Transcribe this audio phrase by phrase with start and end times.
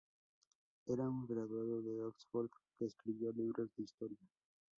[0.87, 4.17] Era un graduado de Oxford que escribió libros de historia.